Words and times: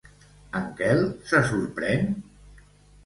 En 0.59 0.63
Quel 0.79 1.03
se 1.33 1.43
sorprèn? 1.53 2.11